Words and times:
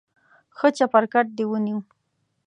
ښه 0.57 0.67
چپرکټ 0.77 1.25
دې 1.37 1.45
ونیو. 1.49 1.79